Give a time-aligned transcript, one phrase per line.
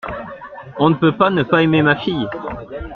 [0.79, 2.25] On ne peut pas ne pas aimer ma fille!